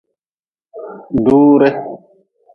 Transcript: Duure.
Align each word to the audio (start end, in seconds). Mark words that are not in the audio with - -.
Duure. 1.25 1.69